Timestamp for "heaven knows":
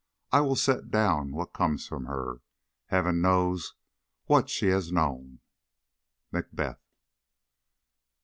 2.87-3.75